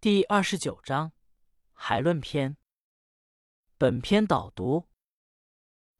[0.00, 1.10] 第二十九章
[1.72, 2.56] 海论篇。
[3.76, 4.86] 本篇导读：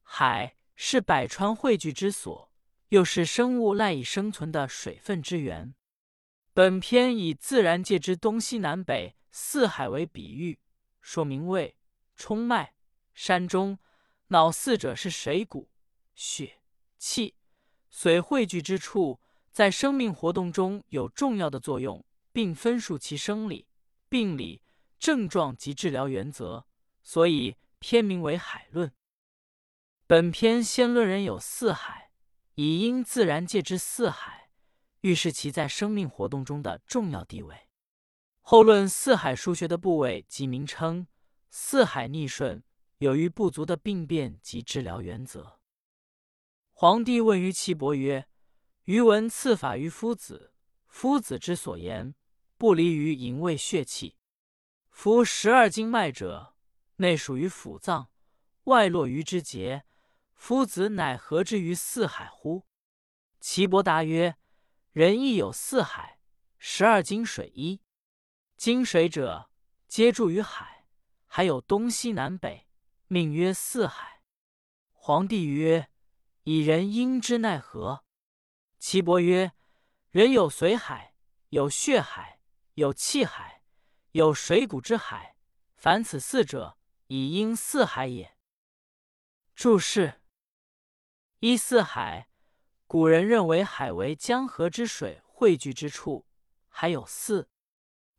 [0.03, 2.49] 海是百川汇聚之所，
[2.87, 5.75] 又是生物赖以生存的水分之源。
[6.53, 10.61] 本篇以自然界之东西南北四海为比喻，
[11.01, 11.75] 说明胃、
[12.15, 12.75] 冲脉、
[13.13, 13.79] 山中、
[14.27, 15.69] 脑四者是水谷、
[16.15, 16.61] 血、
[16.97, 17.35] 气、
[17.91, 19.19] 髓汇聚之处，
[19.51, 23.67] 在生命活动中有重要的作用，并分述其生理。
[24.09, 24.63] 病理、
[24.97, 26.65] 症状及治疗原则，
[27.03, 28.89] 所以篇名为《海论》。
[30.07, 32.11] 本篇先论人有四海，
[32.55, 34.49] 以因自然界之四海，
[35.01, 37.67] 预示其在生命活动中的重要地位。
[38.41, 41.05] 后论四海输穴的部位及名称，
[41.51, 42.63] 四海逆顺
[42.97, 45.59] 有余不足的病变及治疗原则。
[46.71, 48.27] 皇帝问于岐伯曰
[48.85, 50.53] ：“余闻赐法于夫子，
[50.87, 52.15] 夫子之所言。”
[52.59, 54.17] 不离于营卫血气，
[54.89, 56.57] 夫十二经脉者，
[56.97, 58.11] 内属于腑脏，
[58.65, 59.85] 外络于之节。
[60.35, 62.67] 夫子乃何之于四海乎？
[63.39, 64.35] 岐伯答曰：
[64.91, 66.19] 人亦有四海，
[66.57, 67.79] 十二经水一。
[68.57, 69.49] 经水者，
[69.87, 70.85] 皆注于海，
[71.27, 72.67] 还有东西南北，
[73.07, 74.21] 命曰四海。
[74.91, 75.89] 皇帝曰：
[76.43, 78.03] 以人因之奈何？
[78.79, 79.53] 岐伯曰：
[80.09, 81.15] 人有髓海，
[81.51, 82.38] 有血海。
[82.79, 83.61] 有气海，
[84.11, 85.35] 有水谷之海，
[85.75, 86.77] 凡此四者，
[87.07, 88.37] 以应四海也。
[89.53, 90.21] 注释：
[91.39, 92.29] 一四海，
[92.87, 96.25] 古人认为海为江河之水汇聚之处，
[96.69, 97.49] 还有四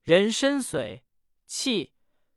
[0.02, 1.05] 人身髓、
[1.47, 1.95] 气、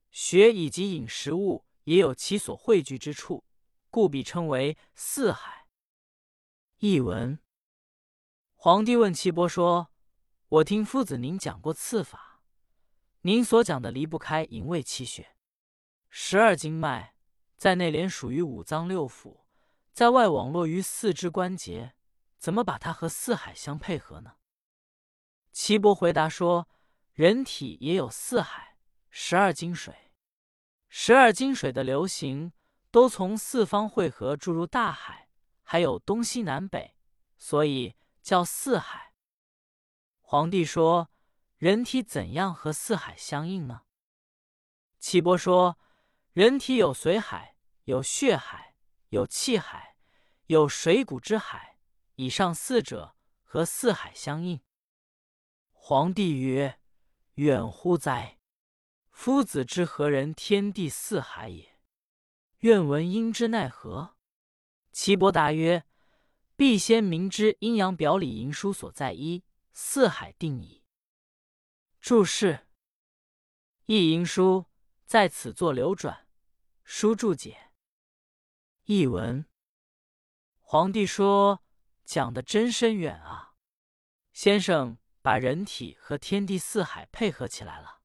[0.09, 3.43] 血以及饮食物也有其所汇聚之处，
[3.89, 5.67] 故彼称为四海。
[6.77, 7.37] 译文：
[8.55, 9.92] 皇帝问岐伯说。
[10.53, 12.43] 我听夫子您讲过刺法，
[13.21, 15.35] 您所讲的离不开营卫气血。
[16.11, 17.15] 十二经脉
[17.57, 19.45] 在内连属于五脏六腑，
[19.93, 21.95] 在外网络于四肢关节，
[22.37, 24.33] 怎么把它和四海相配合呢？
[25.52, 26.69] 岐伯回答说：
[27.13, 28.77] 人体也有四海，
[29.09, 30.11] 十二经水，
[30.87, 32.53] 十二经水的流行
[32.92, 35.30] 都从四方汇合注入大海，
[35.63, 36.95] 还有东西南北，
[37.39, 39.12] 所以叫四海。
[40.26, 41.11] 皇帝说
[41.60, 43.82] ：“人体怎样和四海相应呢？”
[44.98, 45.78] 岐伯说
[46.34, 48.76] ：“人体有髓海，有血海，
[49.10, 49.95] 有气海，
[50.48, 51.78] 有水谷之海。
[52.16, 54.61] 以上四者和四海相应。”
[55.72, 56.80] 皇帝曰
[57.36, 58.40] ：“远乎哉！
[59.11, 61.78] 夫子之何人天地四海也？
[62.60, 64.16] 愿闻因之奈何？”
[64.92, 65.86] 岐伯答曰
[66.55, 70.84] ：“必先明之阴阳表里营书所在一。”四海定矣。
[72.00, 72.67] 注释：
[73.88, 74.66] 一营书
[75.04, 76.28] 在此作流转，
[76.84, 77.72] 书注解。
[78.84, 79.45] 译文：
[80.60, 81.64] 皇帝说
[82.06, 83.56] 讲的真深远啊！
[84.32, 88.02] 先生把人体和天地四海配合起来了，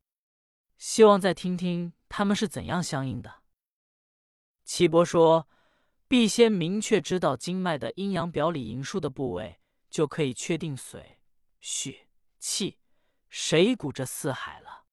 [0.79, 3.43] 希望再听听他们是怎样相应的。
[4.65, 5.47] 岐伯说：
[6.06, 11.18] 必先明确知道经脉的阴阳表里营数的部位，就可以确定髓。
[11.60, 12.08] 血
[12.38, 12.78] 气
[13.28, 14.86] 谁谷这四海了。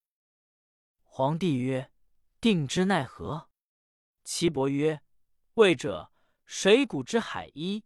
[1.03, 1.91] 皇帝曰
[2.41, 3.49] ：“定之奈何？”
[4.25, 5.01] 岐伯曰
[5.55, 6.11] ：“魏者
[6.45, 7.83] 水谷之海一，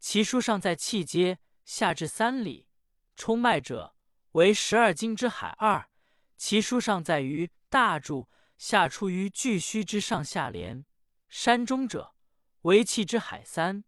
[0.00, 2.66] 其书上在气阶，下至三里；
[3.14, 3.94] 冲脉者
[4.32, 5.88] 为十二经之海二，
[6.36, 10.84] 其书上在于大柱，下出于巨虚之上下连；
[11.28, 12.14] 山中者
[12.62, 13.84] 为气之海三，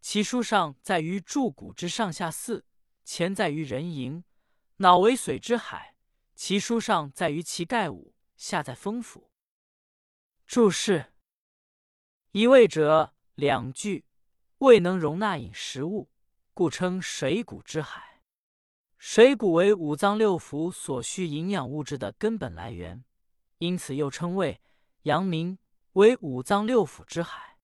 [0.00, 2.64] 其书上在于柱骨之上下四。”
[3.06, 4.24] 前在于人营，
[4.78, 5.94] 脑为水之海，
[6.34, 9.30] 其书上在于其盖五，下在风府。
[10.44, 11.12] 注释：
[12.32, 14.04] 一味者两句，
[14.58, 16.10] 未能容纳饮食物，
[16.52, 18.22] 故称水谷之海。
[18.98, 23.04] 水谷为五脏六腑所需营养物质的根本来源，
[23.58, 24.60] 因此又称胃、
[25.02, 25.56] 阳明
[25.92, 27.58] 为五脏六腑之海。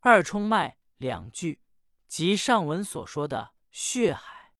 [0.00, 1.62] 二冲脉两句，
[2.06, 3.55] 即上文所说的。
[3.78, 4.54] 血海，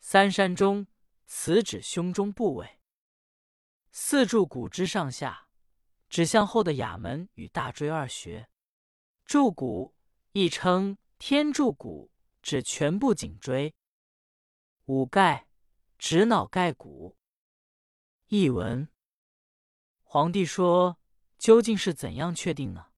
[0.00, 0.88] 三山中，
[1.26, 2.80] 此指胸中部位。
[3.92, 5.46] 四柱骨之上下，
[6.08, 8.50] 指向后的哑门与大椎二穴。
[9.24, 9.94] 柱骨
[10.32, 12.10] 亦称天柱骨，
[12.42, 13.72] 指全部颈椎。
[14.86, 15.46] 五盖
[15.96, 17.16] 指脑盖骨。
[18.26, 18.90] 译文：
[20.02, 20.98] 皇帝说，
[21.38, 22.90] 究竟是怎样确定呢？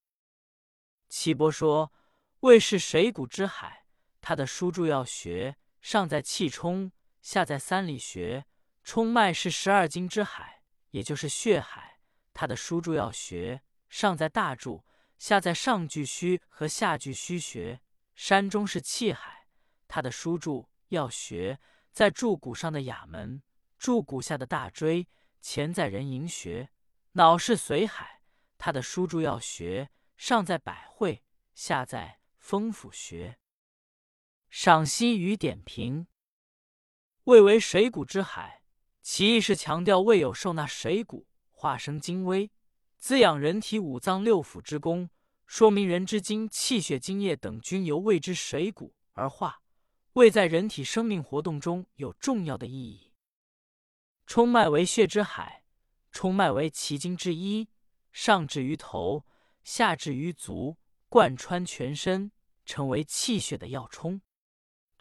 [1.11, 1.93] 岐伯说，
[2.41, 3.81] 胃是水谷之海。
[4.23, 8.47] 他的书注要学，上在气冲，下在三里穴，
[8.85, 11.99] 冲脉是十二经之海，也就是血海。
[12.33, 13.61] 他的输注要穴
[13.91, 14.87] 上在大柱，
[15.19, 17.81] 下在上巨虚和下巨虚穴。
[18.15, 19.49] 山中是气海，
[19.89, 21.59] 他的输注要穴
[21.91, 23.43] 在柱骨上的哑门，
[23.77, 25.09] 柱骨下的大椎，
[25.41, 26.71] 前在人迎穴。
[27.13, 28.21] 脑是髓海，
[28.57, 33.37] 他的输注要穴上在百会，下在风府穴。
[34.55, 36.07] 赏析与点评：
[37.25, 38.63] 胃为水谷之海，
[39.01, 42.51] 其意是强调胃有受纳水谷、化生精微、
[42.99, 45.09] 滋养人体五脏六腑之功，
[45.47, 49.63] 说明人之精、气血、津液等均由胃之水谷而化。
[50.13, 53.15] 胃在人体生命活动中有重要的意义。
[54.27, 55.65] 冲脉为血之海。
[56.11, 57.71] 冲脉为奇经之一，
[58.13, 59.25] 上至于头，
[59.65, 60.77] 下至于足，
[61.09, 62.31] 贯穿全身，
[62.67, 64.21] 成为气血的要冲。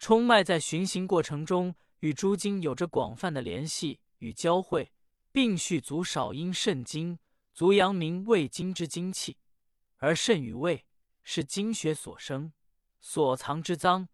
[0.02, 4.90] 冲脉在循行过程中与诸经有着广泛的联系与交汇，
[5.30, 7.20] 并续足少阴肾经，
[7.54, 9.38] 足阳明胃经之精气。
[9.98, 10.84] 而肾与胃
[11.22, 12.52] 是精血所生，
[12.98, 14.08] 所藏之脏，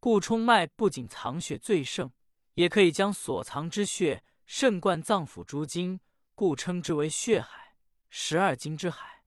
[0.00, 2.10] 故冲脉不仅藏血最盛，
[2.54, 6.00] 也可以将所藏之血肾贯脏腑诸经。
[6.34, 7.76] 故称之为血海，
[8.08, 9.24] 十二经之海。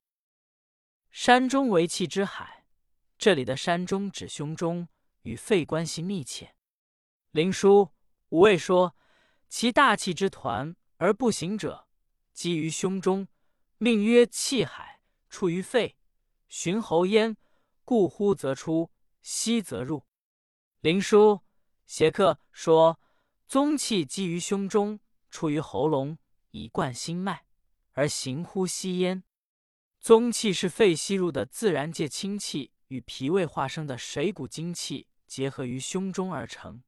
[1.12, 2.66] 山中为气之海，
[3.16, 4.88] 这里的山中指胸中，
[5.22, 6.54] 与肺关系密切。
[7.30, 7.90] 灵枢
[8.28, 8.96] 五味说，
[9.48, 11.88] 其大气之团而不行者，
[12.32, 13.28] 积于胸中，
[13.78, 15.96] 命曰气海，出于肺，
[16.48, 17.36] 循喉咽，
[17.84, 18.90] 故呼则出，
[19.22, 20.04] 吸则入。
[20.80, 21.42] 灵枢
[21.86, 23.00] 邪客说，
[23.46, 25.00] 宗气积于胸中，
[25.30, 26.18] 出于喉咙。
[26.50, 27.44] 以贯心脉
[27.92, 29.22] 而行呼吸焉。
[30.00, 36.82] 宗气是肺吸入的自然界清气，与脾胃化生的水谷精气结合于胸中而成。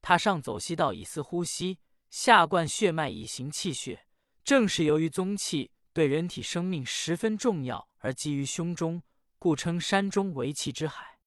[0.00, 1.78] 它上走西道以四呼吸，
[2.10, 4.06] 下贯血脉以行气血。
[4.44, 9.02] 正是由于宗气对人体生命十分重要，而基于胸中，
[9.38, 11.18] 故称山中为气之海。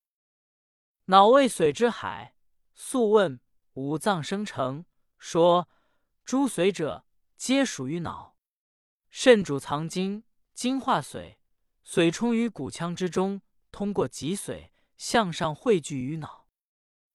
[1.05, 2.35] 脑为髓之海。
[2.73, 3.39] 素问
[3.73, 4.85] 五脏生成，
[5.17, 5.67] 说
[6.23, 7.03] 诸髓者。
[7.37, 8.35] 皆属于脑，
[9.11, 10.23] 肾主藏精，
[10.55, 11.35] 精化髓，
[11.85, 16.47] 髓充于骨腔之中，通过脊髓向上汇聚于脑。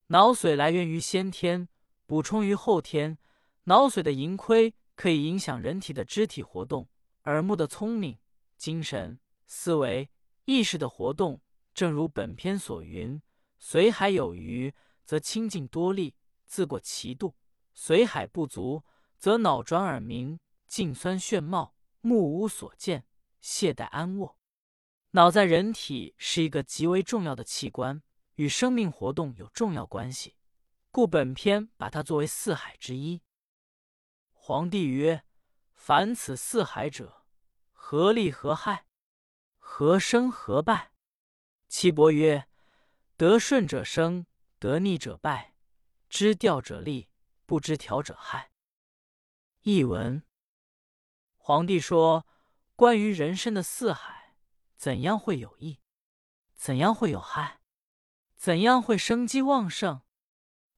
[0.08, 1.68] 脑髓来源于先天，
[2.06, 3.18] 补充于后天。
[3.64, 6.88] 脑髓的盈亏可以影响人体的肢体活动、
[7.24, 8.18] 耳目的聪明、
[8.56, 10.10] 精神、思维、
[10.44, 11.40] 意识的活动。
[11.72, 13.22] 正如本篇所云
[13.60, 14.74] ：“髓海有余，
[15.04, 16.14] 则清静多力，
[16.44, 17.34] 自过其度；
[17.74, 18.82] 髓海不足。”
[19.16, 23.04] 则脑转耳鸣，颈酸眩冒，目无所见，
[23.40, 24.36] 懈怠安卧。
[25.14, 28.02] 脑在人体是一个极为重要的器官，
[28.36, 30.36] 与生命活动有重要关系，
[30.90, 33.20] 故本篇把它作为四海之一。
[34.32, 35.22] 皇帝曰
[35.74, 37.26] ：“凡此四海者，
[37.72, 38.86] 何利何害？
[39.58, 40.92] 何生何败？”
[41.68, 42.48] 岐伯曰
[43.18, 44.24] ：“得顺者生，
[44.58, 45.52] 得逆者败；
[46.08, 47.10] 知调者利，
[47.44, 48.50] 不知调者害。”
[49.60, 50.22] 译文：
[51.36, 52.26] 皇帝说
[52.74, 54.21] ：“关于人生的四海，
[54.82, 55.78] 怎样会有益？
[56.56, 57.60] 怎样会有害？
[58.34, 60.02] 怎样会生机旺盛？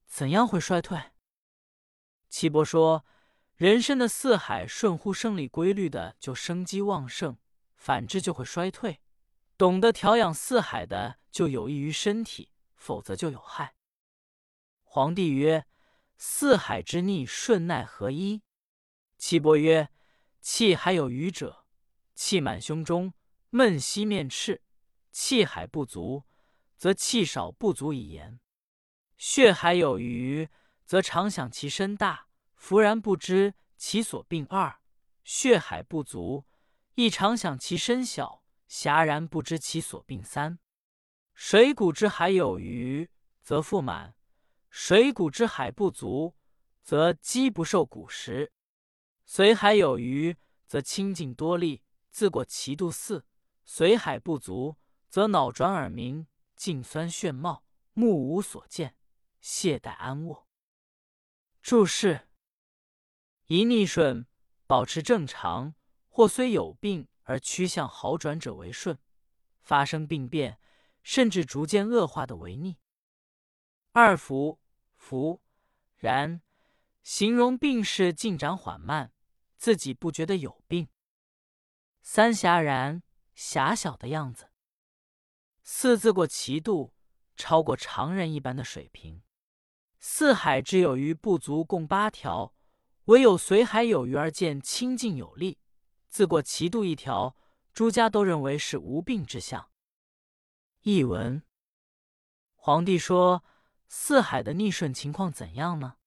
[0.05, 1.13] 怎样会衰退？”
[2.29, 3.03] 岐伯说
[3.57, 7.39] ：“人生的四海顺乎生理规律的，就生机旺盛；
[7.73, 9.01] 反之就会衰退。
[9.57, 13.73] 懂得调养四海的，就有益于身体；否则就有害。”
[14.85, 15.65] 皇帝曰
[16.15, 18.43] ：“四海之逆顺奈何一？”
[19.17, 19.89] 岐伯曰
[20.41, 21.65] ：“气还有余者，
[22.13, 23.11] 气满胸中，
[23.55, 24.59] 闷息面赤；
[25.13, 26.25] 气海不足，
[26.75, 28.41] 则气少不足以言。
[29.15, 30.49] 血海有余，
[30.83, 34.81] 则常想其身大，弗然不知其所病二；
[35.23, 36.43] 血海不足，
[36.95, 40.59] 亦常想其身小，遐然不知其所病三。
[41.33, 43.09] 水谷之海有余，
[43.41, 44.15] 则腹满；
[44.69, 46.35] 水谷之海不足，
[46.83, 48.51] 则饥不受谷食。”
[49.25, 50.35] 髓海有余，
[50.67, 53.21] 则清静多力，自过其度四；
[53.67, 54.77] 髓海不足，
[55.09, 58.95] 则脑转耳鸣，颈酸眩冒，目无所见，
[59.39, 60.47] 懈怠安卧。
[61.61, 62.29] 注释：
[63.47, 64.27] 一逆顺，
[64.67, 65.75] 保持正常，
[66.09, 68.97] 或虽有病而趋向好转者为顺；
[69.61, 70.59] 发生病变，
[71.01, 72.77] 甚至逐渐恶化的为逆。
[73.91, 74.59] 二服，
[74.95, 75.41] 服，
[75.95, 76.41] 然，
[77.01, 79.11] 形容病势进展缓慢。
[79.57, 80.89] 自己不觉得有病。
[82.01, 83.01] 三狭然，
[83.35, 84.49] 狭小的样子。
[85.63, 86.93] 四字过其度，
[87.35, 89.21] 超过常人一般的水平。
[89.99, 92.53] 四海之有余不足，共八条。
[93.05, 95.59] 唯有随海有余而见清净有力，
[96.07, 97.35] 自过其度一条，
[97.71, 99.69] 诸家都认为是无病之相。
[100.81, 101.43] 译文：
[102.55, 103.43] 皇帝说
[103.87, 105.97] ：“四海的逆顺情况怎样呢？”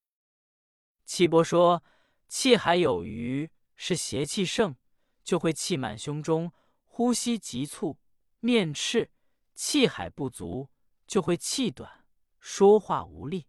[1.06, 1.84] 岐伯说
[2.26, 4.74] ：“气海有余，是邪气盛，
[5.22, 6.52] 就会气满胸中，
[6.98, 7.96] 呼吸急促，
[8.40, 9.10] 面赤；
[9.54, 10.68] 气海不足，
[11.06, 12.04] 就会气短，
[12.40, 13.46] 说话无力。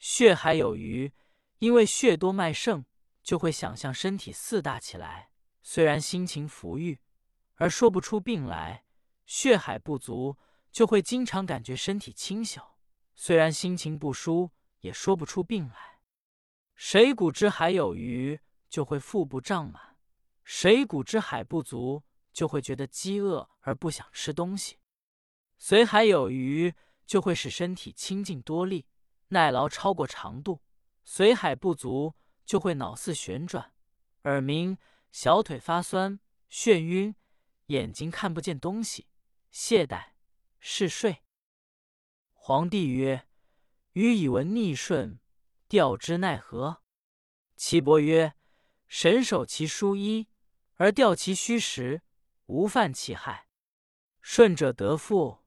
[0.00, 1.12] 血海有余。”
[1.60, 2.84] 因为血多脉盛，
[3.22, 5.30] 就会想象身体四大起来。
[5.62, 6.98] 虽然心情浮郁，
[7.54, 8.82] 而说不出病来；
[9.24, 10.36] 血海不足，
[10.72, 12.76] 就会经常感觉身体轻小。
[13.14, 14.50] 虽然心情不舒，
[14.80, 16.00] 也说不出病来。
[16.74, 19.96] 水谷之海有余，就会腹部胀满；
[20.42, 22.02] 水谷之海不足，
[22.34, 24.78] 就会觉得饥饿而不想吃东西。
[25.58, 26.74] 髓海有余，
[27.06, 28.86] 就会使身体清净多力，
[29.28, 30.60] 耐劳超过长度。
[31.06, 32.14] 髓海不足，
[32.44, 33.72] 就会脑似旋转，
[34.24, 34.76] 耳鸣，
[35.12, 36.18] 小腿发酸，
[36.50, 37.14] 眩晕，
[37.66, 39.06] 眼睛看不见东西，
[39.50, 40.12] 懈怠，
[40.58, 41.22] 嗜睡。
[42.32, 43.28] 皇帝曰
[43.92, 45.20] ：“余以闻逆顺，
[45.68, 46.82] 调之奈何？”
[47.56, 48.34] 岐伯曰
[48.88, 50.28] ：“神守其书衣，
[50.74, 52.02] 而调其虚实，
[52.46, 53.48] 无犯其害。
[54.20, 55.44] 顺者得富，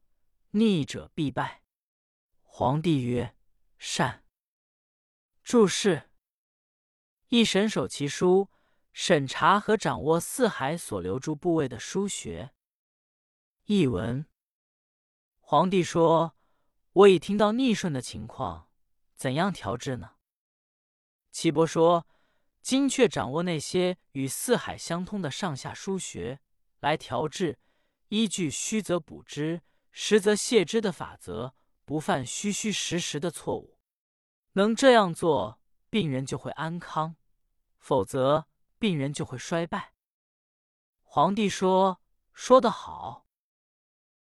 [0.52, 1.64] 逆者必败。”
[2.44, 3.36] 皇帝曰
[3.78, 4.24] ：“善。”
[5.44, 6.10] 注释：
[7.30, 8.50] 一神守其书，
[8.92, 12.54] 审查和掌握四海所留住部位的书学。
[13.66, 14.26] 译文：
[15.40, 16.36] 皇帝说
[16.94, 18.70] ：“我已听到逆顺的情况，
[19.16, 20.16] 怎样调治呢？”
[21.32, 22.08] 岐伯说
[22.62, 26.40] ：“精确掌握那些与四海相通的上下书学
[26.88, 27.60] 来调治，
[28.08, 31.54] 依据虚则补之，实则泻之的法则，
[31.84, 33.78] 不犯虚虚实实的错误。”
[34.56, 37.16] 能这样做，病人就会安康；
[37.78, 38.48] 否则，
[38.80, 39.94] 病人就会衰败。
[41.04, 42.00] 皇帝说
[42.34, 43.27] ：“说得好。”